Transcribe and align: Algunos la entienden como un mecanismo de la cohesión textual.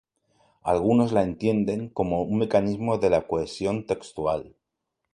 Algunos 0.63 1.11
la 1.11 1.21
entienden 1.21 1.87
como 1.89 2.23
un 2.23 2.39
mecanismo 2.39 2.97
de 2.97 3.11
la 3.11 3.27
cohesión 3.27 3.85
textual. 3.85 4.55